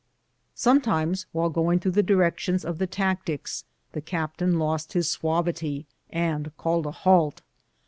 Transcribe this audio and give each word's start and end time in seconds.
Sometimes 0.55 1.27
while 1.31 1.51
going 1.51 1.77
through 1.79 1.91
the 1.91 2.01
directions 2.01 2.65
of 2.65 2.79
the 2.79 2.87
tactics, 2.87 3.65
the 3.91 4.01
captain 4.01 4.57
lost 4.57 4.93
his 4.93 5.11
suavity 5.11 5.85
and 6.09 6.51
called 6.57 6.87
a 6.87 6.91
halt. 6.91 7.43